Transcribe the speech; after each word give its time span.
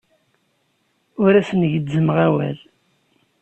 Ur 1.23 1.33
asen-gezzmeɣ 1.39 2.17
awal. 2.27 2.57